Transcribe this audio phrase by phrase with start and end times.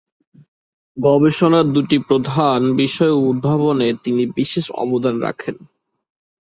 [0.97, 5.55] গবেষণার দুটি প্রধান বিষয় উদ্ভাবনে তিনি বিশেষ অবদান রাখেন।